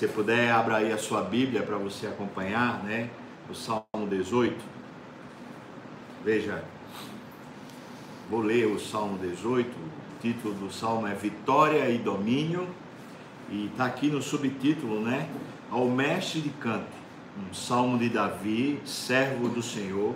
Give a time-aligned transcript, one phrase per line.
[0.00, 3.10] Se puder, abra aí a sua Bíblia para você acompanhar, né?
[3.50, 4.56] O Salmo 18.
[6.24, 6.64] Veja,
[8.30, 9.68] vou ler o Salmo 18.
[9.68, 12.66] O título do Salmo é Vitória e Domínio.
[13.50, 15.28] E está aqui no subtítulo, né?
[15.70, 16.96] Ao mestre de canto.
[17.38, 20.14] Um salmo de Davi, servo do Senhor,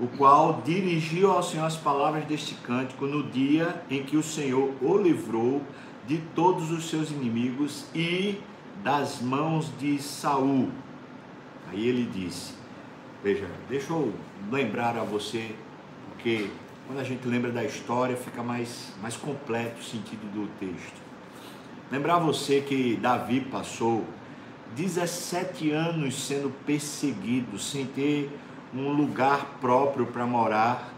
[0.00, 4.72] o qual dirigiu ao Senhor as palavras deste cântico no dia em que o Senhor
[4.82, 5.62] o livrou
[6.04, 8.40] de todos os seus inimigos e
[8.82, 10.70] das mãos de Saul.
[11.70, 12.54] Aí ele disse:
[13.22, 14.12] Veja, deixa eu
[14.50, 15.54] lembrar a você,
[16.10, 16.50] porque
[16.86, 21.02] quando a gente lembra da história fica mais, mais completo o sentido do texto.
[21.90, 24.04] Lembrar você que Davi passou
[24.74, 28.30] 17 anos sendo perseguido, sem ter
[28.74, 30.92] um lugar próprio para morar,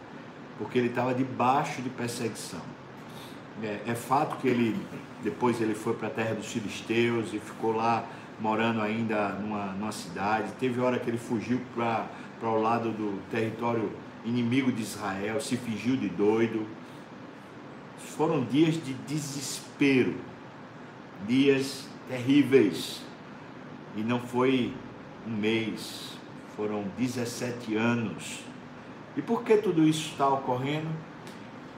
[0.59, 2.63] porque ele estava debaixo de perseguição.
[3.63, 4.77] É, é, fato que ele
[5.23, 8.05] depois ele foi para a terra dos filisteus e ficou lá
[8.39, 10.53] morando ainda numa, numa cidade.
[10.61, 12.07] Teve hora que ele fugiu para
[12.43, 13.91] o lado do território
[14.25, 16.67] inimigo de Israel, se fingiu de doido.
[17.99, 20.15] Foram dias de desespero,
[21.27, 23.03] dias terríveis.
[23.97, 24.75] E não foi
[25.27, 26.19] um mês,
[26.57, 28.41] foram 17 anos.
[29.17, 30.89] E por que tudo isso está ocorrendo?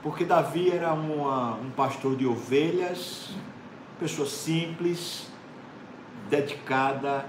[0.02, 3.30] Porque Davi era uma, um pastor de ovelhas,
[3.98, 5.28] pessoa simples,
[6.30, 7.26] dedicada,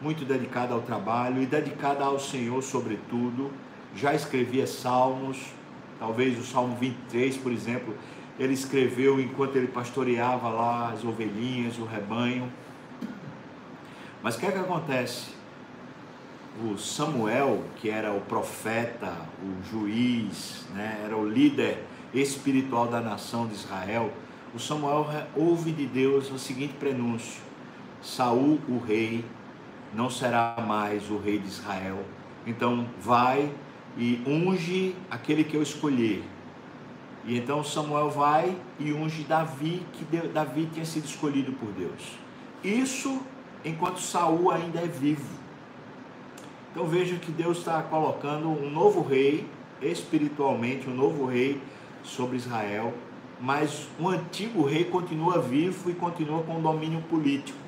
[0.00, 3.50] muito dedicada ao trabalho e dedicada ao Senhor, sobretudo.
[3.94, 5.38] Já escrevia salmos,
[5.98, 7.96] talvez o Salmo 23, por exemplo,
[8.38, 12.52] ele escreveu enquanto ele pastoreava lá as ovelhinhas, o rebanho.
[14.22, 15.34] Mas o que é que acontece?
[16.62, 23.46] O Samuel, que era o profeta, o juiz, né, era o líder espiritual da nação
[23.46, 24.12] de Israel,
[24.54, 27.42] o Samuel ouve de Deus o seguinte prenúncio:
[28.02, 29.24] Saul, o rei,
[29.92, 31.98] não será mais o rei de Israel.
[32.46, 33.52] Então vai
[33.96, 36.22] e unge aquele que eu escolher.
[37.24, 42.16] E então Samuel vai e unge Davi, que Davi tinha sido escolhido por Deus.
[42.62, 43.20] Isso
[43.64, 45.36] enquanto Saul ainda é vivo.
[46.70, 49.46] Então veja que Deus está colocando um novo rei,
[49.82, 51.60] espiritualmente, um novo rei
[52.06, 52.94] sobre Israel,
[53.40, 57.58] mas o antigo rei continua vivo e continua com domínio político.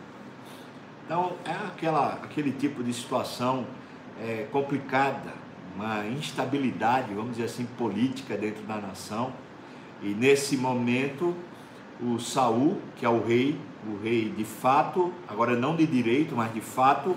[1.04, 3.66] Então é aquela, aquele tipo de situação
[4.20, 5.34] é, complicada,
[5.74, 9.32] uma instabilidade, vamos dizer assim, política dentro da nação.
[10.02, 11.34] E nesse momento,
[12.00, 16.52] o Saul, que é o rei, o rei de fato, agora não de direito, mas
[16.52, 17.16] de fato,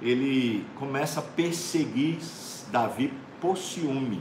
[0.00, 2.18] ele começa a perseguir
[2.70, 4.20] Davi por ciúme.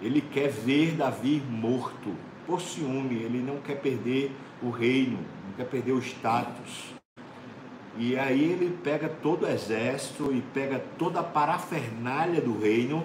[0.00, 2.14] Ele quer ver Davi morto
[2.46, 6.94] por ciúme, ele não quer perder o reino, não quer perder o status.
[7.98, 13.04] E aí ele pega todo o exército e pega toda a parafernália do reino,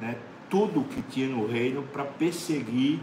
[0.00, 0.16] né,
[0.48, 2.98] tudo que tinha no reino para perseguir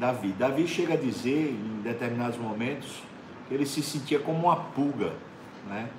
[0.00, 0.28] Davi.
[0.28, 3.02] Davi chega a dizer em determinados momentos
[3.48, 5.12] que ele se sentia como uma pulga,
[5.68, 5.90] né,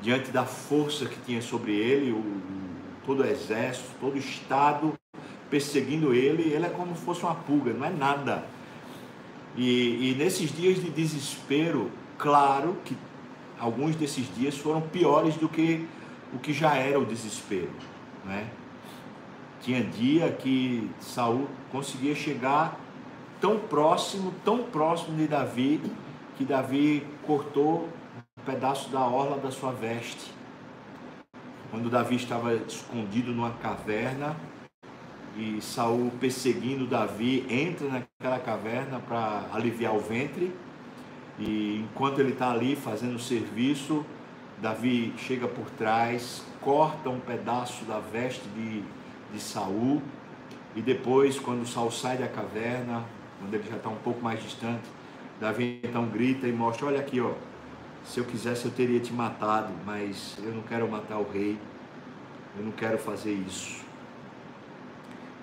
[0.00, 2.22] diante da força que tinha sobre ele, o,
[3.04, 4.92] todo o exército, todo o estado
[5.50, 8.44] perseguindo ele, ele é como se fosse uma pulga, não é nada.
[9.56, 12.96] E, e nesses dias de desespero, claro que
[13.58, 15.86] alguns desses dias foram piores do que
[16.32, 17.70] o que já era o desespero,
[18.24, 18.48] né?
[19.62, 22.78] Tinha dia que Saul conseguia chegar
[23.40, 25.80] tão próximo, tão próximo de Davi,
[26.36, 27.88] que Davi cortou
[28.38, 30.30] um pedaço da orla da sua veste.
[31.70, 34.36] Quando Davi estava escondido numa caverna,
[35.36, 40.52] e Saul perseguindo Davi entra naquela caverna para aliviar o ventre.
[41.38, 44.04] E enquanto ele está ali fazendo o serviço
[44.60, 48.82] Davi chega por trás corta um pedaço da veste de,
[49.32, 50.02] de Saul.
[50.74, 53.04] E depois quando Saul sai da caverna
[53.38, 54.88] quando ele já está um pouco mais distante
[55.38, 57.32] Davi então grita e mostra olha aqui ó
[58.02, 61.58] se eu quisesse eu teria te matado mas eu não quero matar o rei
[62.58, 63.85] eu não quero fazer isso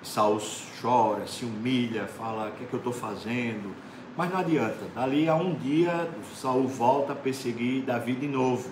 [0.03, 0.41] Saul
[0.81, 3.73] chora, se humilha, fala: o que é que eu estou fazendo?
[4.15, 4.85] Mas não adianta.
[4.93, 8.69] Dali a um dia, Saul volta a perseguir Davi de novo.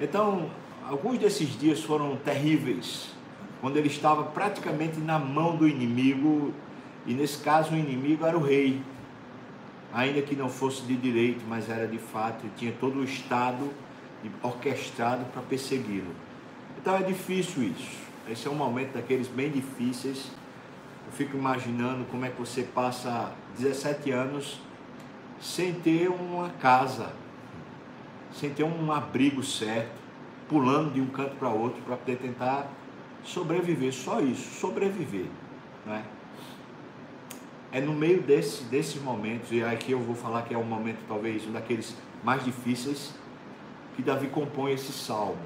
[0.00, 0.50] Então,
[0.86, 3.14] alguns desses dias foram terríveis,
[3.60, 6.52] quando ele estava praticamente na mão do inimigo,
[7.06, 8.82] e nesse caso o inimigo era o rei,
[9.92, 13.70] ainda que não fosse de direito, mas era de fato, e tinha todo o Estado
[14.42, 16.12] orquestrado para persegui-lo.
[16.78, 18.04] Então é difícil isso.
[18.28, 20.30] Esse é um momento daqueles bem difíceis
[21.06, 24.60] eu fico imaginando como é que você passa 17 anos
[25.40, 27.12] sem ter uma casa,
[28.32, 29.92] sem ter um abrigo certo,
[30.48, 32.68] pulando de um canto para outro para poder tentar
[33.22, 35.26] sobreviver, só isso, sobreviver.
[35.86, 36.04] Né?
[37.72, 40.98] É no meio desse, desses momentos, e aqui eu vou falar que é um momento
[41.08, 43.14] talvez um daqueles mais difíceis,
[43.96, 45.42] que Davi compõe esse salmo.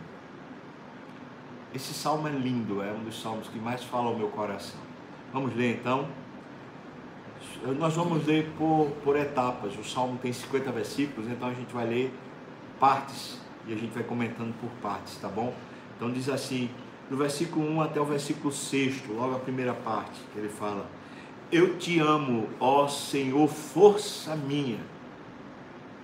[1.75, 4.88] Esse salmo é lindo, é um dos salmos que mais fala ao meu coração.
[5.32, 6.08] Vamos ler então.
[7.78, 9.76] Nós vamos ler por, por etapas.
[9.78, 12.14] O salmo tem 50 versículos, então a gente vai ler
[12.80, 15.54] partes e a gente vai comentando por partes, tá bom?
[15.96, 16.70] Então diz assim:
[17.10, 20.86] do versículo 1 até o versículo 6, logo a primeira parte, que ele fala:
[21.50, 24.78] Eu te amo, ó Senhor, força minha.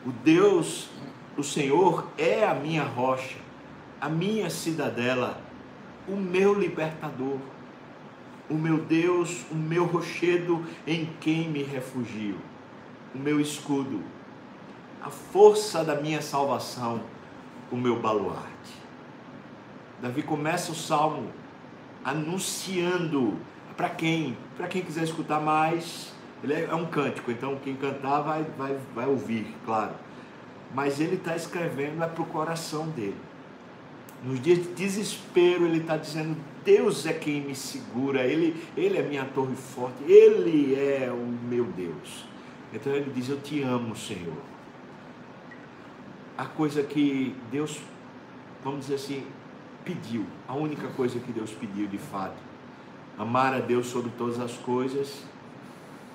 [0.04, 0.88] O Deus,
[1.36, 3.38] o Senhor é a minha rocha,
[4.00, 5.40] a minha cidadela,
[6.06, 7.38] o meu libertador,
[8.48, 12.36] o meu Deus, o meu rochedo em quem me refugio,
[13.14, 14.02] o meu escudo,
[15.02, 17.02] a força da minha salvação,
[17.70, 18.74] o meu baluarte.
[20.00, 21.30] Davi começa o salmo
[22.04, 23.38] anunciando
[23.76, 26.12] para quem, para quem quiser escutar mais,
[26.42, 29.94] ele é, um cântico, então quem cantar vai, vai, vai ouvir, claro.
[30.74, 33.16] Mas ele está escrevendo é para o coração dele.
[34.24, 39.02] Nos dias de desespero, ele está dizendo: Deus é quem me segura, ele, ele é
[39.02, 42.24] minha torre forte, Ele é o meu Deus.
[42.72, 44.36] Então ele diz: Eu te amo, Senhor.
[46.38, 47.78] A coisa que Deus,
[48.64, 49.24] vamos dizer assim,
[49.84, 52.42] pediu, a única coisa que Deus pediu de fato,
[53.16, 55.22] amar a Deus sobre todas as coisas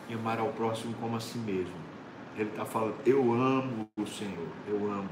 [0.09, 1.71] e amar ao próximo como a si mesmo.
[2.35, 5.09] Ele está falando, eu amo o Senhor, eu amo.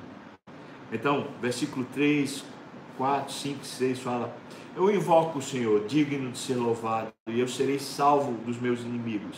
[0.92, 2.44] Então, versículo 3,
[2.98, 4.36] 4, 5, 6 fala:
[4.76, 9.38] Eu invoco o Senhor, digno de ser louvado, e eu serei salvo dos meus inimigos.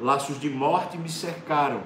[0.00, 1.82] Laços de morte me cercaram,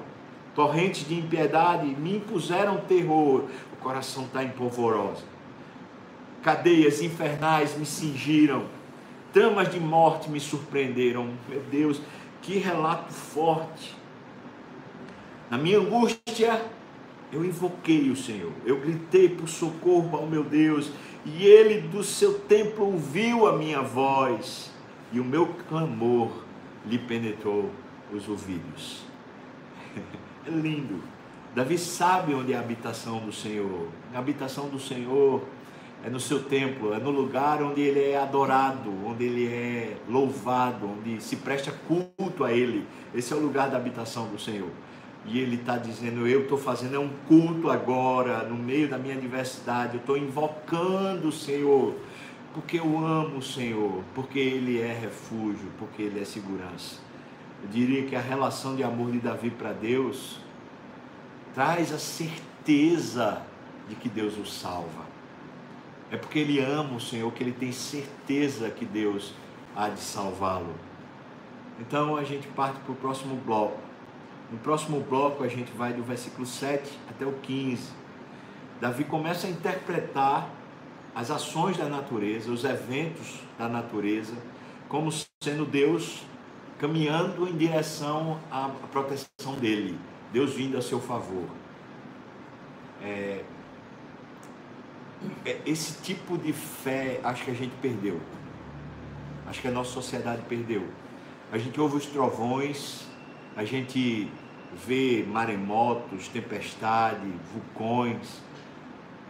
[0.55, 3.45] torrentes de impiedade me impuseram terror.
[3.73, 5.23] O coração está em polvorosa
[6.43, 8.65] cadeias infernais me cingiram,
[9.33, 11.31] tramas de morte me surpreenderam.
[11.49, 12.01] Meu Deus,
[12.43, 13.97] que relato forte.
[15.51, 16.63] Na minha angústia,
[17.33, 20.91] eu invoquei o Senhor, eu gritei por socorro ao meu Deus,
[21.25, 24.73] e ele do seu templo ouviu a minha voz,
[25.13, 26.31] e o meu clamor
[26.87, 27.71] lhe penetrou
[28.13, 29.03] os ouvidos.
[30.47, 31.03] É lindo.
[31.55, 33.89] Davi sabe onde é a habitação do Senhor.
[34.15, 35.45] A habitação do Senhor
[36.03, 40.89] é no seu templo, é no lugar onde ele é adorado, onde ele é louvado,
[40.89, 42.87] onde se presta culto a ele.
[43.15, 44.71] Esse é o lugar da habitação do Senhor.
[45.27, 49.17] E ele está dizendo: Eu estou fazendo é um culto agora, no meio da minha
[49.17, 51.95] diversidade, eu estou invocando o Senhor,
[52.55, 56.99] porque eu amo o Senhor, porque Ele é refúgio, porque Ele é segurança.
[57.63, 60.41] Eu diria que a relação de amor de Davi para Deus
[61.55, 63.43] traz a certeza
[63.89, 65.11] de que Deus o salva
[66.11, 69.33] é porque ele ama o Senhor, que ele tem certeza que Deus
[69.77, 70.75] há de salvá-lo.
[71.79, 73.79] Então a gente parte para o próximo bloco.
[74.51, 77.91] No próximo bloco a gente vai do versículo 7 até o 15.
[78.81, 80.51] Davi começa a interpretar
[81.15, 84.35] as ações da natureza, os eventos da natureza,
[84.89, 85.11] como
[85.43, 86.25] sendo Deus
[86.79, 89.99] caminhando em direção à proteção dele,
[90.33, 91.47] Deus vindo a seu favor.
[93.03, 93.45] É,
[95.45, 98.19] é, esse tipo de fé acho que a gente perdeu.
[99.47, 100.89] Acho que a nossa sociedade perdeu.
[101.53, 103.07] A gente ouve os trovões,
[103.57, 104.31] a gente
[104.87, 108.41] vê maremotos, tempestade, vulcões,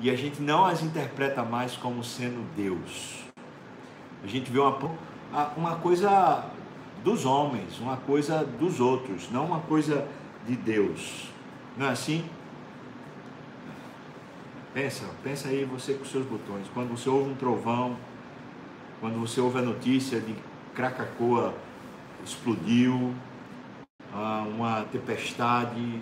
[0.01, 3.25] e a gente não as interpreta mais como sendo Deus.
[4.23, 4.79] A gente vê uma,
[5.57, 6.45] uma coisa
[7.03, 10.07] dos homens, uma coisa dos outros, não uma coisa
[10.47, 11.29] de Deus.
[11.77, 12.25] Não é assim?
[14.73, 16.67] Pensa, pensa aí você com seus botões.
[16.73, 17.97] Quando você ouve um trovão,
[19.01, 20.35] quando você ouve a notícia de
[20.75, 21.55] Krakatoa
[22.25, 23.15] explodiu,
[24.13, 26.01] uma tempestade,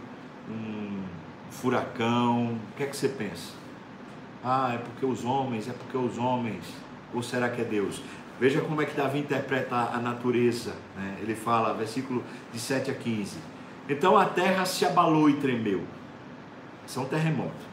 [0.48, 1.02] um
[1.50, 3.52] furacão, o que é que você pensa?
[4.42, 6.64] Ah, é porque os homens, é porque os homens,
[7.12, 8.00] ou será que é Deus?
[8.40, 10.74] Veja como é que Davi interpreta a natureza.
[10.96, 11.18] Né?
[11.20, 12.22] Ele fala, versículo
[12.52, 13.36] de 7 a 15.
[13.88, 15.82] Então a terra se abalou e tremeu.
[16.86, 17.68] Isso é um terremoto.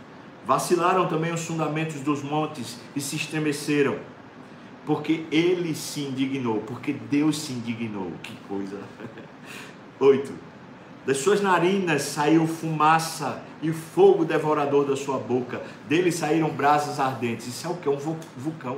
[0.46, 3.98] Vacilaram também os fundamentos dos montes e se estremeceram,
[4.86, 8.12] porque ele se indignou, porque Deus se indignou.
[8.24, 8.80] Que coisa.
[10.00, 10.34] Oito.
[11.06, 15.62] Das suas narinas saiu fumaça e fogo devorador da sua boca.
[15.88, 17.48] Dele saíram brasas ardentes.
[17.48, 17.88] Isso é o que?
[17.88, 17.98] Um
[18.38, 18.78] vulcão.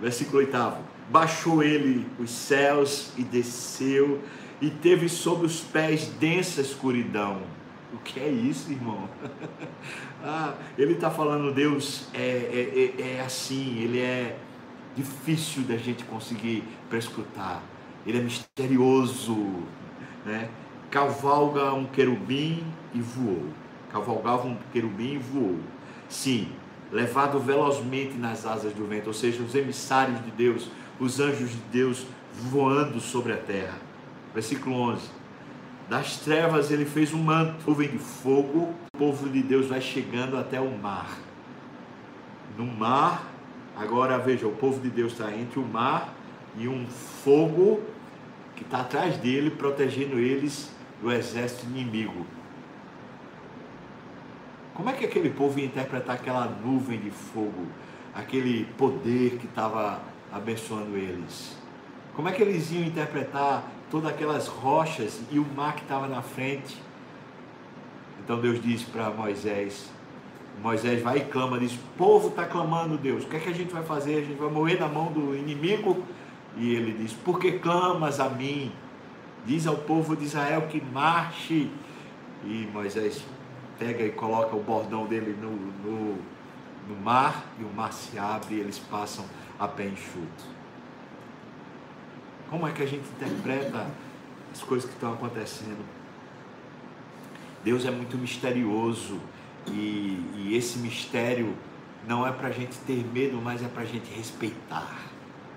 [0.00, 0.78] Versículo oitavo.
[1.08, 4.20] Baixou ele os céus e desceu,
[4.60, 7.40] e teve sob os pés densa escuridão
[7.92, 9.08] O que é isso, irmão?
[10.22, 14.36] ah, ele está falando, Deus é, é, é, é assim, ele é
[14.94, 17.62] difícil da gente conseguir prescrutar.
[18.06, 19.36] Ele é misterioso,
[20.24, 20.48] né?
[20.90, 22.64] Cavalga um querubim
[22.94, 23.46] e voou.
[23.92, 25.58] Cavalgava um querubim e voou.
[26.08, 26.48] Sim,
[26.90, 31.60] levado velozmente nas asas do vento, ou seja, os emissários de Deus, os anjos de
[31.70, 33.78] Deus voando sobre a terra.
[34.34, 35.08] Versículo 11.
[35.88, 40.36] Das trevas ele fez um manto, nuvem de fogo, o povo de Deus vai chegando
[40.36, 41.18] até o mar.
[42.56, 43.28] No mar,
[43.76, 46.14] agora veja, o povo de Deus está entre o mar
[46.58, 47.80] e um fogo
[48.56, 52.26] que está atrás dele, protegendo eles do exército inimigo.
[54.74, 57.66] Como é que aquele povo ia interpretar aquela nuvem de fogo,
[58.14, 60.00] aquele poder que estava
[60.32, 61.56] abençoando eles?
[62.14, 66.22] Como é que eles iam interpretar todas aquelas rochas e o mar que estava na
[66.22, 66.80] frente?
[68.22, 69.90] Então Deus disse para Moisés:
[70.62, 73.72] Moisés vai e clama, diz: povo está clamando, Deus, o que é que a gente
[73.72, 74.18] vai fazer?
[74.18, 76.04] A gente vai morrer na mão do inimigo?
[76.56, 78.72] E ele diz: Por que clamas a mim?
[79.46, 81.70] Diz ao povo de Israel que marche.
[82.44, 83.24] E Moisés
[83.78, 86.18] pega e coloca o bordão dele no, no,
[86.88, 89.24] no mar e o mar se abre e eles passam
[89.58, 90.44] a pé enxuto.
[92.50, 93.86] Como é que a gente interpreta
[94.52, 95.84] as coisas que estão acontecendo?
[97.62, 99.20] Deus é muito misterioso
[99.66, 101.54] e, e esse mistério
[102.08, 105.10] não é para a gente ter medo, mas é para a gente respeitar.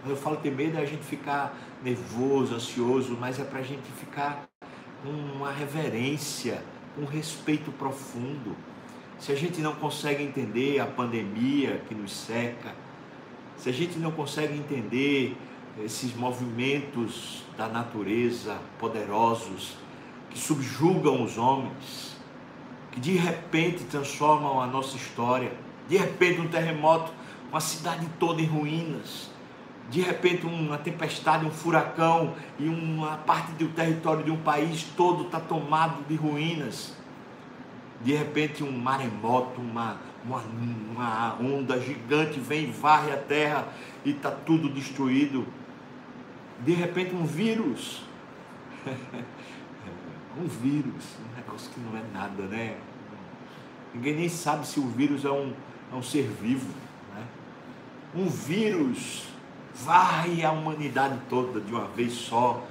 [0.05, 3.89] Eu falo ter medo, é a gente ficar nervoso, ansioso, mas é para a gente
[3.91, 4.47] ficar
[5.01, 6.61] com uma reverência
[6.97, 8.55] um respeito profundo.
[9.19, 12.75] Se a gente não consegue entender a pandemia que nos seca,
[13.57, 15.37] se a gente não consegue entender
[15.83, 19.75] esses movimentos da natureza poderosos
[20.29, 22.17] que subjugam os homens,
[22.91, 25.51] que de repente transformam a nossa história,
[25.87, 27.11] de repente um terremoto,
[27.49, 29.29] uma cidade toda em ruínas,
[29.93, 35.25] de repente uma tempestade, um furacão e uma parte do território de um país todo
[35.25, 36.97] está tomado de ruínas.
[38.01, 40.41] De repente um maremoto, uma, uma,
[40.91, 43.67] uma onda gigante vem, varre a terra
[44.03, 45.45] e está tudo destruído.
[46.61, 48.01] De repente um vírus.
[50.41, 52.77] um vírus, um negócio que não é nada, né?
[53.93, 55.53] Ninguém nem sabe se o vírus é um,
[55.91, 56.73] é um ser vivo.
[57.13, 57.23] Né?
[58.15, 59.31] Um vírus
[59.75, 62.63] vai a humanidade toda de uma vez só,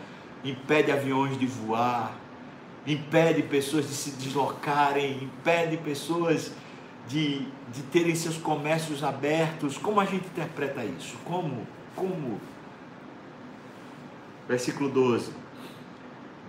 [0.44, 2.14] impede aviões de voar,
[2.86, 6.52] impede pessoas de se deslocarem, impede pessoas
[7.08, 9.76] de, de terem seus comércios abertos.
[9.78, 11.16] Como a gente interpreta isso?
[11.24, 11.66] Como?
[11.94, 12.40] Como?
[14.48, 15.32] Versículo 12.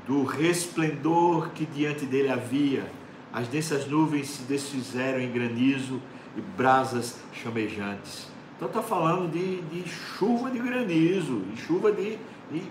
[0.07, 2.91] Do resplendor que diante dele havia,
[3.31, 6.01] as densas nuvens se desfizeram em granizo
[6.35, 8.32] e brasas chamejantes.
[8.55, 12.17] Então está falando de, de, chuva de granizo, de chuva de,
[12.51, 12.63] de,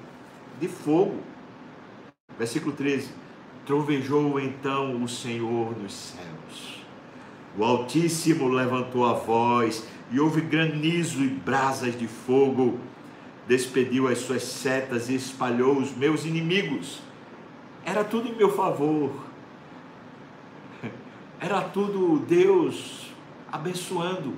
[0.60, 1.20] de fogo.
[2.38, 3.10] Versículo 13:
[3.66, 6.82] Trovejou então o Senhor nos céus.
[7.58, 12.78] O Altíssimo levantou a voz, e houve granizo e brasas de fogo.
[13.46, 17.00] Despediu as suas setas e espalhou os meus inimigos.
[17.84, 19.10] Era tudo em meu favor.
[21.40, 23.10] Era tudo Deus
[23.50, 24.34] abençoando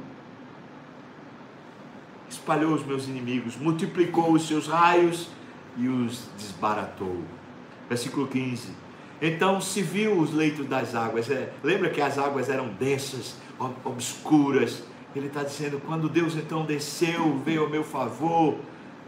[2.44, 5.28] espalhou os meus inimigos, multiplicou os seus raios
[5.78, 7.22] e os desbaratou.
[7.88, 8.68] Versículo 15.
[9.22, 11.30] Então se viu os leitos das águas.
[11.30, 13.36] É, lembra que as águas eram densas,
[13.82, 14.82] obscuras.
[15.16, 18.56] Ele está dizendo: quando Deus então desceu, veio ao meu favor,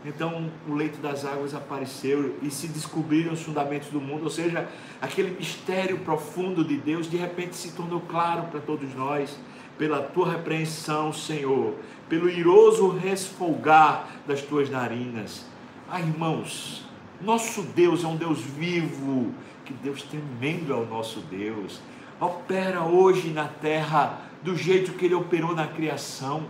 [0.07, 4.69] então o leito das águas apareceu e se descobriram os fundamentos do mundo, ou seja,
[5.03, 9.37] aquele mistério profundo de Deus de repente se tornou claro para todos nós
[9.77, 11.75] pela tua repreensão, Senhor,
[12.09, 15.45] pelo iroso resfolgar das tuas narinas.
[15.91, 16.87] Ah, irmãos,
[17.21, 19.35] nosso Deus é um Deus vivo,
[19.65, 21.81] que Deus tremendo é o nosso Deus.
[22.21, 26.45] Opera hoje na terra do jeito que ele operou na criação.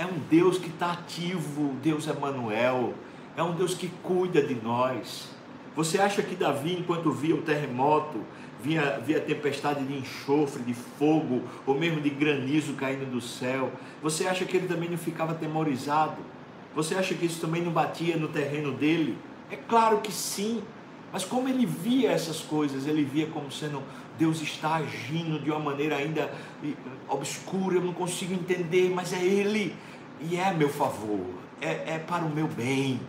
[0.00, 2.94] É um Deus que está ativo, Deus Emanuel,
[3.36, 5.28] é um Deus que cuida de nós.
[5.76, 8.24] Você acha que Davi, enquanto via o terremoto,
[8.62, 13.70] via, via tempestade de enxofre, de fogo, ou mesmo de granizo caindo do céu,
[14.02, 16.16] você acha que ele também não ficava temorizado?
[16.74, 19.18] Você acha que isso também não batia no terreno dele?
[19.50, 20.62] É claro que sim,
[21.12, 23.82] mas como ele via essas coisas, ele via como sendo
[24.18, 26.30] Deus está agindo de uma maneira ainda
[27.08, 29.74] obscura, eu não consigo entender, mas é Ele
[30.20, 31.26] e é meu favor,
[31.60, 33.00] é, é para o meu bem,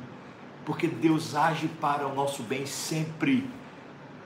[0.65, 3.47] porque Deus age para o nosso bem sempre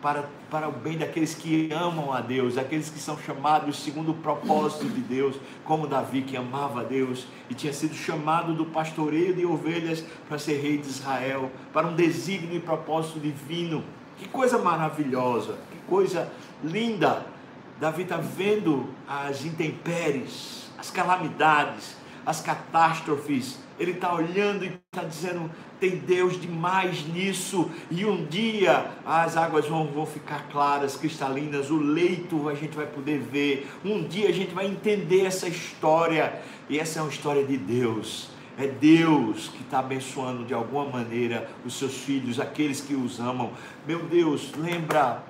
[0.05, 4.13] para, para o bem daqueles que amam a Deus, aqueles que são chamados segundo o
[4.13, 9.33] propósito de Deus, como Davi que amava a Deus e tinha sido chamado do pastoreio
[9.33, 13.83] de ovelhas para ser rei de Israel, para um desígnio e propósito divino.
[14.19, 16.31] Que coisa maravilhosa, que coisa
[16.63, 17.25] linda.
[17.79, 23.59] Davi está vendo as intempéries, as calamidades, as catástrofes.
[23.77, 27.69] Ele está olhando e está dizendo: tem Deus demais nisso.
[27.91, 32.87] E um dia as águas vão, vão ficar claras, cristalinas, o leito a gente vai
[32.87, 33.69] poder ver.
[33.83, 36.41] Um dia a gente vai entender essa história.
[36.69, 38.29] E essa é uma história de Deus.
[38.57, 43.51] É Deus que está abençoando de alguma maneira os seus filhos, aqueles que os amam.
[43.85, 45.21] Meu Deus, lembra,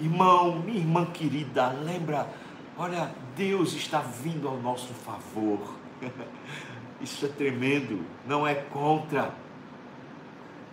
[0.00, 2.28] irmão, minha irmã querida, lembra,
[2.76, 5.79] olha, Deus está vindo ao nosso favor.
[7.00, 9.34] Isso é tremendo, não é contra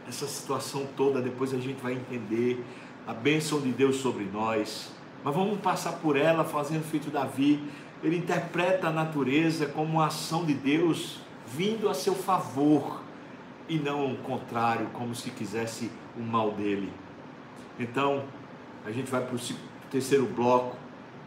[0.08, 2.64] essa situação toda, depois a gente vai entender
[3.06, 4.92] a bênção de Deus sobre nós.
[5.24, 7.64] Mas vamos passar por ela fazendo feito Davi.
[8.04, 13.02] Ele interpreta a natureza como uma ação de Deus vindo a seu favor
[13.68, 16.92] e não o contrário, como se quisesse o mal dele.
[17.80, 18.24] Então,
[18.86, 19.40] a gente vai para o
[19.90, 20.76] terceiro bloco,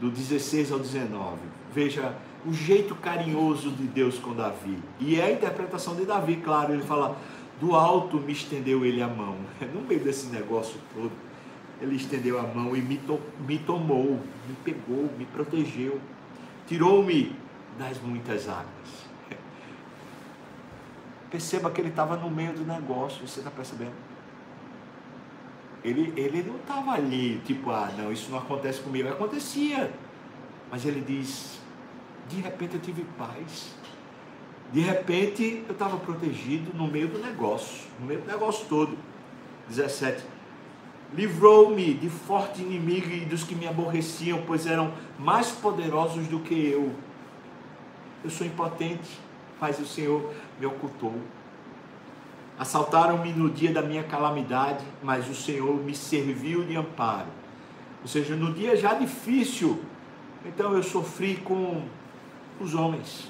[0.00, 1.38] do 16 ao 19.
[1.72, 2.14] Veja
[2.46, 4.78] o jeito carinhoso de Deus com Davi.
[4.98, 7.16] E é a interpretação de Davi, claro, ele fala:
[7.60, 9.36] do alto me estendeu ele a mão.
[9.74, 11.12] No meio desse negócio todo,
[11.80, 14.18] ele estendeu a mão e me, to me tomou,
[14.48, 16.00] me pegou, me protegeu,
[16.66, 17.36] tirou-me
[17.78, 19.06] das muitas águas.
[21.30, 23.92] Perceba que ele estava no meio do negócio, você está percebendo?
[25.82, 29.08] Ele, ele não estava ali, tipo, ah, não, isso não acontece comigo.
[29.08, 29.90] Acontecia.
[30.70, 31.59] Mas ele diz:
[32.30, 33.74] de repente eu tive paz.
[34.72, 38.96] De repente eu estava protegido no meio do negócio, no meio do negócio todo.
[39.68, 40.24] 17.
[41.12, 46.54] Livrou-me de forte inimigo e dos que me aborreciam, pois eram mais poderosos do que
[46.54, 46.94] eu.
[48.22, 49.18] Eu sou impotente,
[49.60, 51.14] mas o Senhor me ocultou.
[52.58, 57.28] Assaltaram-me no dia da minha calamidade, mas o Senhor me serviu de amparo.
[58.02, 59.82] Ou seja, no dia já difícil,
[60.44, 61.82] então eu sofri com
[62.60, 63.28] os homens.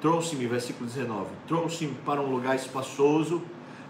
[0.00, 3.42] Trouxe-me, versículo 19, trouxe-me para um lugar espaçoso,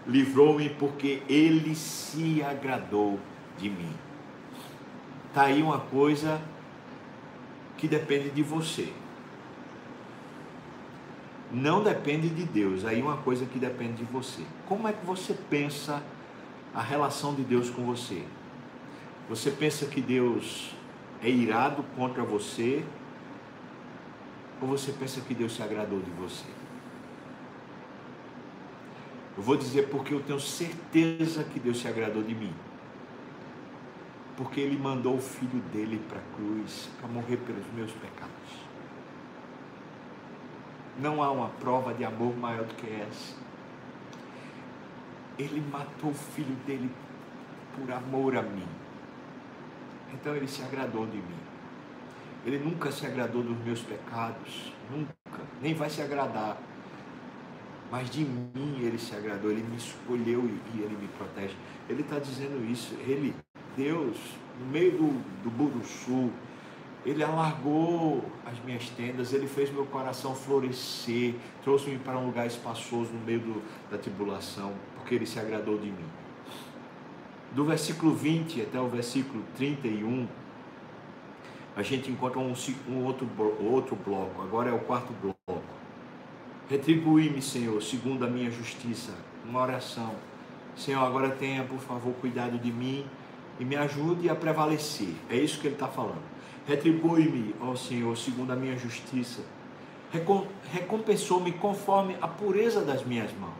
[0.07, 3.19] livrou-me porque ele se agradou
[3.57, 3.93] de mim.
[5.27, 6.41] Está aí uma coisa
[7.77, 8.91] que depende de você.
[11.51, 14.41] Não depende de Deus, aí uma coisa que depende de você.
[14.67, 16.01] Como é que você pensa
[16.73, 18.23] a relação de Deus com você?
[19.29, 20.75] Você pensa que Deus
[21.21, 22.83] é irado contra você
[24.61, 26.45] ou você pensa que Deus se agradou de você?
[29.35, 32.53] Eu vou dizer porque eu tenho certeza que Deus se agradou de mim.
[34.37, 38.31] Porque Ele mandou o Filho dele para a cruz para morrer pelos meus pecados.
[40.99, 43.35] Não há uma prova de amor maior do que essa.
[45.39, 46.91] Ele matou o filho dele
[47.75, 48.67] por amor a mim.
[50.13, 51.50] Então ele se agradou de mim.
[52.45, 55.13] Ele nunca se agradou dos meus pecados, nunca,
[55.61, 56.57] nem vai se agradar.
[57.91, 61.55] Mas de mim ele se agradou, ele me escolheu e ele me protege.
[61.89, 62.95] Ele está dizendo isso.
[63.01, 63.35] Ele,
[63.75, 64.17] Deus,
[64.59, 65.07] no meio do,
[65.43, 66.31] do Buruçu,
[67.05, 73.11] ele alargou as minhas tendas, ele fez meu coração florescer, trouxe-me para um lugar espaçoso
[73.11, 76.05] no meio do, da tribulação, porque ele se agradou de mim.
[77.53, 80.27] Do versículo 20 até o versículo 31,
[81.75, 82.53] a gente encontra um,
[82.89, 83.29] um outro,
[83.59, 85.63] outro bloco, agora é o quarto bloco.
[86.69, 89.11] Retribui-me, Senhor, segundo a minha justiça.
[89.45, 90.13] Uma oração.
[90.75, 93.05] Senhor, agora tenha, por favor, cuidado de mim
[93.59, 95.13] e me ajude a prevalecer.
[95.29, 96.21] É isso que ele está falando.
[96.67, 99.41] Retribui-me, ó Senhor, segundo a minha justiça.
[100.71, 103.53] Recompensou-me conforme a pureza das minhas mãos.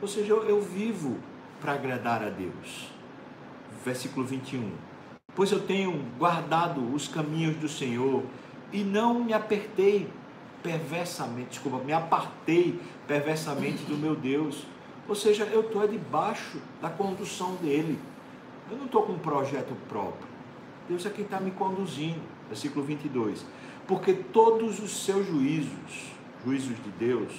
[0.00, 1.18] Ou seja, eu, eu vivo
[1.60, 2.90] para agradar a Deus.
[3.84, 4.87] Versículo 21
[5.38, 8.24] pois eu tenho guardado os caminhos do Senhor
[8.72, 10.10] e não me apertei
[10.64, 14.66] perversamente, desculpa, me apartei perversamente do meu Deus.
[15.06, 18.00] Ou seja, eu estou debaixo da condução dele.
[18.68, 20.26] Eu não estou com um projeto próprio.
[20.88, 22.20] Deus é quem está me conduzindo.
[22.48, 23.46] Versículo 22.
[23.86, 26.10] Porque todos os seus juízos,
[26.44, 27.32] juízos de Deus,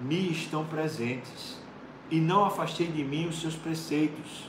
[0.00, 1.60] me estão presentes.
[2.10, 4.48] E não afastei de mim os seus preceitos.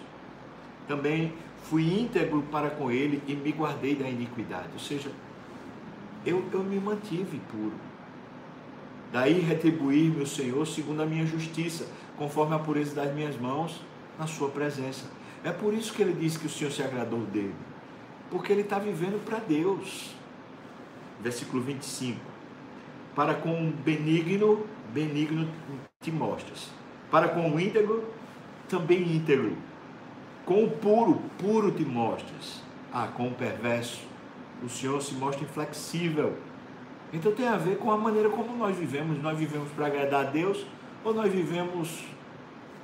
[0.87, 1.33] Também
[1.63, 4.69] fui íntegro para com ele e me guardei da iniquidade.
[4.73, 5.11] Ou seja,
[6.25, 7.73] eu, eu me mantive puro.
[9.11, 13.81] Daí retribuir-me o Senhor segundo a minha justiça, conforme a pureza das minhas mãos,
[14.17, 15.05] na sua presença.
[15.43, 17.53] É por isso que ele disse que o Senhor se agradou dele.
[18.31, 20.15] Porque ele está vivendo para Deus.
[21.21, 22.19] Versículo 25.
[23.15, 25.47] Para com o benigno, benigno
[26.01, 26.69] te mostras.
[27.11, 28.03] Para com o íntegro,
[28.67, 29.55] também íntegro.
[30.45, 32.61] Com o puro, puro te mostras.
[32.91, 34.01] Ah, com o perverso,
[34.63, 36.37] o Senhor se mostra inflexível.
[37.11, 39.21] Então tem a ver com a maneira como nós vivemos.
[39.21, 40.65] Nós vivemos para agradar a Deus
[41.03, 42.05] ou nós vivemos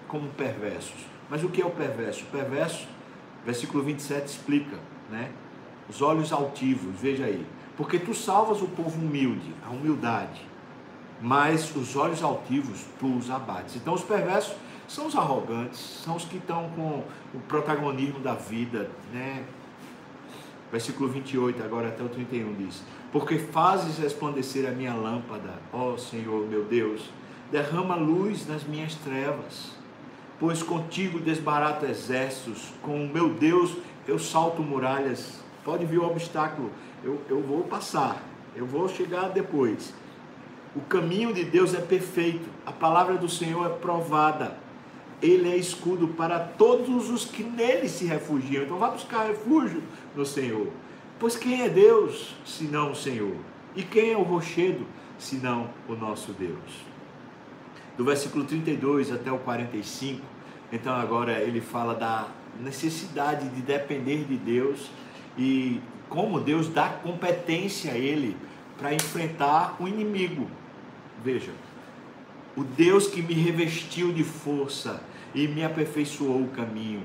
[0.07, 1.05] como perversos?
[1.29, 2.23] Mas o que é o perverso?
[2.23, 2.87] O perverso,
[3.45, 4.77] versículo 27 explica,
[5.09, 5.31] né?
[5.87, 7.45] Os olhos altivos, veja aí.
[7.77, 10.41] Porque tu salvas o povo humilde, a humildade,
[11.21, 13.75] mas os olhos altivos tu os abates.
[13.75, 14.55] Então os perversos
[14.89, 19.45] são os arrogantes, são os que estão com o protagonismo da vida, né?
[20.71, 26.47] Versículo 28, agora até o 31 diz: Porque fazes resplandecer a minha lâmpada, ó Senhor
[26.47, 27.09] meu Deus,
[27.51, 29.71] derrama luz nas minhas trevas.
[30.39, 33.75] Pois contigo desbarato exércitos, com o meu Deus
[34.07, 35.39] eu salto muralhas.
[35.63, 36.71] Pode vir o obstáculo,
[37.03, 38.23] eu, eu vou passar,
[38.55, 39.93] eu vou chegar depois.
[40.75, 44.68] O caminho de Deus é perfeito, a palavra do Senhor é provada.
[45.21, 48.63] Ele é escudo para todos os que nele se refugiam.
[48.63, 49.83] Então vá buscar refúgio
[50.15, 50.67] no Senhor.
[51.19, 53.35] Pois quem é Deus senão o Senhor?
[53.75, 54.85] E quem é o rochedo
[55.17, 56.89] senão o nosso Deus?
[57.99, 60.21] do versículo 32 até o 45.
[60.71, 64.89] Então agora ele fala da necessidade de depender de Deus
[65.37, 68.37] e como Deus dá competência a ele
[68.77, 70.49] para enfrentar o inimigo.
[71.21, 71.51] Veja,
[72.55, 75.03] o Deus que me revestiu de força
[75.33, 77.03] e me aperfeiçoou o caminho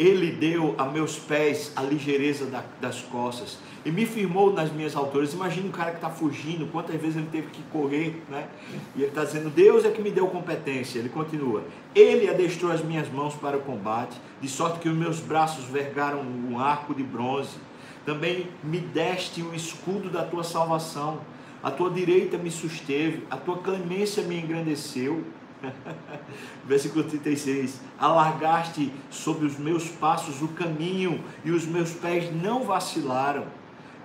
[0.00, 4.96] ele deu a meus pés a ligeireza da, das costas e me firmou nas minhas
[4.96, 5.34] alturas.
[5.34, 8.48] Imagina um cara que está fugindo, quantas vezes ele teve que correr, né?
[8.96, 10.98] E ele está dizendo: Deus é que me deu competência.
[10.98, 15.20] Ele continua: Ele adestrou as minhas mãos para o combate, de sorte que os meus
[15.20, 17.58] braços vergaram um arco de bronze.
[18.06, 21.20] Também me deste o escudo da tua salvação.
[21.62, 25.22] A tua direita me susteve, a tua clemência me engrandeceu.
[26.64, 33.44] Versículo 36: Alargaste sobre os meus passos o caminho, e os meus pés não vacilaram.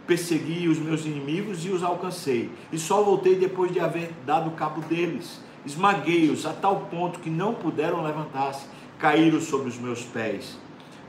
[0.08, 4.82] Persegui os meus inimigos e os alcancei, e só voltei depois de haver dado cabo
[4.82, 5.41] deles.
[5.65, 8.68] Esmaguei-os a tal ponto que não puderam levantar-se,
[9.00, 10.60] caíram sobre os meus pés.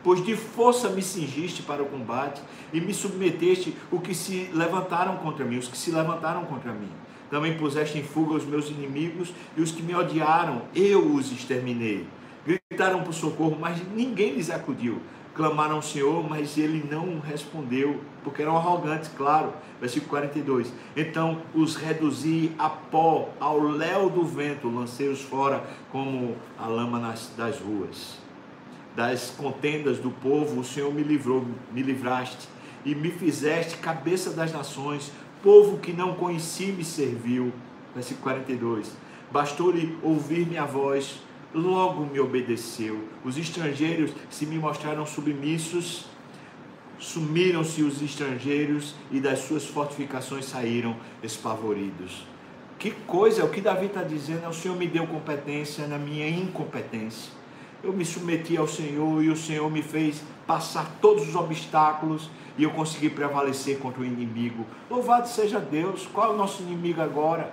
[0.02, 2.40] Pois de força me cingiste para o combate
[2.72, 6.88] e me submeteste o que se levantaram contra mim, os que se levantaram contra mim.
[7.30, 12.06] Também puseste em fuga os meus inimigos e os que me odiaram, eu os exterminei.
[12.46, 15.00] Gritaram por socorro, mas ninguém lhes acudiu.
[15.34, 19.52] Clamaram ao Senhor, mas ele não respondeu, porque eram arrogantes, claro.
[19.80, 20.72] Versículo 42.
[20.96, 27.32] Então os reduzi a pó, ao léu do vento, lancei-os fora como a lama nas,
[27.36, 28.18] das ruas.
[28.94, 32.48] Das contendas do povo, o Senhor me livrou, me livraste
[32.82, 35.12] e me fizeste cabeça das nações
[35.46, 37.52] povo que não conheci me serviu.
[37.94, 38.90] Versículo 42.
[39.30, 41.20] Bastou-lhe ouvir minha voz,
[41.54, 42.98] logo me obedeceu.
[43.24, 46.06] Os estrangeiros se me mostraram submissos,
[46.98, 52.26] sumiram-se os estrangeiros e das suas fortificações saíram espavoridos.
[52.76, 56.28] Que coisa, o que Davi está dizendo é o Senhor me deu competência na minha
[56.28, 57.30] incompetência.
[57.84, 62.62] Eu me submeti ao Senhor e o Senhor me fez passar todos os obstáculos e
[62.62, 64.66] eu consegui prevalecer contra o inimigo.
[64.90, 66.06] Louvado seja Deus.
[66.12, 67.52] Qual é o nosso inimigo agora?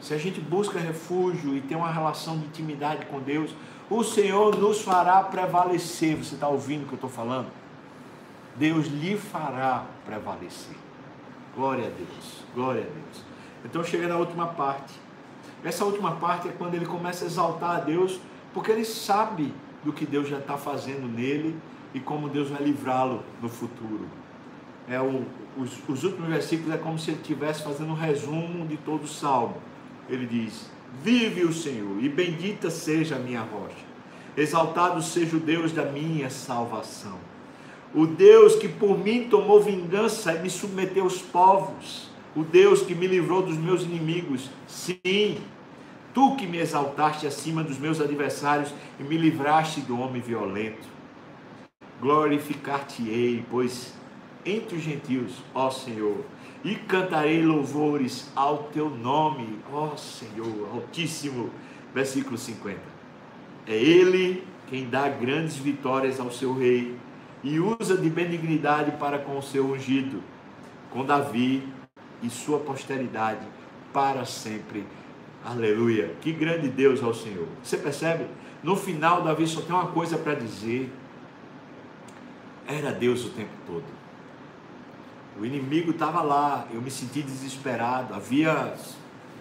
[0.00, 3.54] Se a gente busca refúgio e tem uma relação de intimidade com Deus,
[3.88, 6.16] o Senhor nos fará prevalecer.
[6.16, 7.48] Você está ouvindo o que eu estou falando?
[8.56, 10.76] Deus lhe fará prevalecer.
[11.54, 13.24] Glória a Deus, glória a Deus.
[13.64, 14.94] Então chega na última parte.
[15.62, 18.18] Essa última parte é quando ele começa a exaltar a Deus,
[18.52, 21.56] porque ele sabe do que Deus já está fazendo nele
[21.94, 24.06] e como Deus vai livrá-lo no futuro.
[24.88, 25.24] É o,
[25.56, 29.08] os, os últimos versículos é como se ele estivesse fazendo um resumo de todo o
[29.08, 29.56] salmo.
[30.08, 30.70] Ele diz:
[31.02, 33.92] Vive o Senhor, e bendita seja a minha rocha.
[34.36, 37.18] Exaltado seja o Deus da minha salvação.
[37.94, 42.10] O Deus que por mim tomou vingança e me submeteu aos povos.
[42.34, 44.48] O Deus que me livrou dos meus inimigos.
[44.66, 45.36] Sim,
[46.14, 50.91] tu que me exaltaste acima dos meus adversários e me livraste do homem violento
[52.02, 53.94] glorificar-te-ei, pois
[54.44, 56.24] entre os gentios, ó Senhor,
[56.64, 61.50] e cantarei louvores ao teu nome, ó Senhor, Altíssimo.
[61.94, 62.80] Versículo 50.
[63.66, 66.96] É Ele quem dá grandes vitórias ao seu rei
[67.44, 70.22] e usa de benignidade para com o seu ungido,
[70.90, 71.62] com Davi
[72.22, 73.46] e sua posteridade
[73.92, 74.84] para sempre.
[75.44, 76.14] Aleluia.
[76.20, 77.46] Que grande Deus é o Senhor.
[77.62, 78.24] Você percebe?
[78.62, 80.90] No final, Davi só tem uma coisa para dizer.
[82.72, 83.84] Era Deus o tempo todo.
[85.38, 88.74] O inimigo estava lá, eu me senti desesperado, havia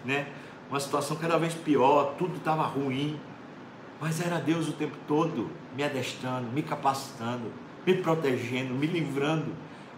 [0.04, 0.28] né,
[0.70, 3.18] uma situação cada vez pior, tudo estava ruim,
[4.02, 7.54] mas era Deus o tempo todo me adestrando, me capacitando,
[7.88, 9.54] me protegendo, me livrando,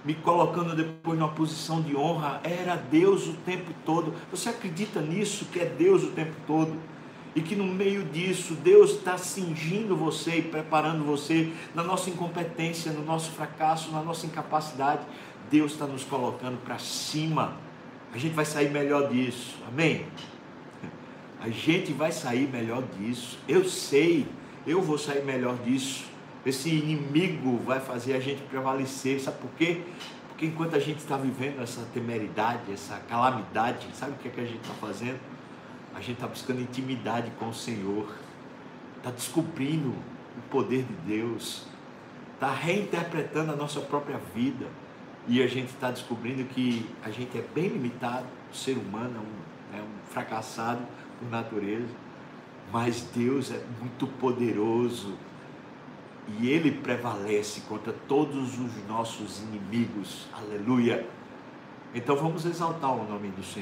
[0.06, 2.39] me colocando depois numa posição de honra.
[2.43, 4.13] Era Deus o tempo todo.
[4.30, 6.76] Você acredita nisso, que é Deus o tempo todo?
[7.36, 12.91] E que no meio disso, Deus está cingindo você e preparando você na nossa incompetência,
[12.91, 15.02] no nosso fracasso, na nossa incapacidade.
[15.50, 17.58] Deus está nos colocando para cima.
[18.13, 19.58] A gente vai sair melhor disso.
[19.67, 20.06] Amém?
[21.39, 23.39] A gente vai sair melhor disso.
[23.48, 24.28] Eu sei,
[24.67, 26.06] eu vou sair melhor disso.
[26.46, 29.19] Esse inimigo vai fazer a gente prevalecer.
[29.19, 29.82] Sabe por quê?
[30.30, 34.41] Porque enquanto a gente está vivendo essa temeridade, essa calamidade, sabe o que, é que
[34.41, 35.33] a gente está fazendo?
[35.95, 38.13] A gente está buscando intimidade com o Senhor,
[38.97, 41.65] está descobrindo o poder de Deus,
[42.34, 44.65] está reinterpretando a nossa própria vida
[45.27, 49.77] e a gente está descobrindo que a gente é bem limitado, o ser humano é
[49.77, 50.82] um, é um fracassado
[51.19, 51.93] por natureza,
[52.71, 55.13] mas Deus é muito poderoso
[56.39, 60.27] e Ele prevalece contra todos os nossos inimigos.
[60.34, 61.08] Aleluia!
[61.93, 63.62] Então vamos exaltar o nome do Senhor.